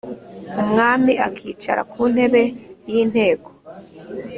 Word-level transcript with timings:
umwami 0.61 1.13
akicara 1.27 1.81
ku 1.91 2.01
ntébe 2.11 2.43
y 2.87 2.91
íinteko 2.95 3.49